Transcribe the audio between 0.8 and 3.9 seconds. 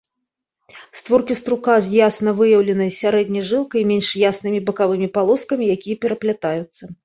Створкі струка з ясна выяўленай сярэдняй жылкай і